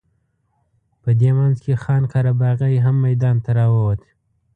په 1.01 1.09
دې 1.19 1.31
منځ 1.37 1.57
کې 1.65 1.73
خان 1.83 2.03
قره 2.11 2.31
باغي 2.41 2.75
هم 2.85 2.95
میدان 3.05 3.37
ته 3.45 3.51
راووت. 3.57 4.01